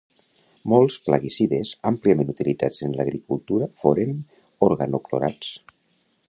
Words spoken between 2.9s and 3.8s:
l'agricultura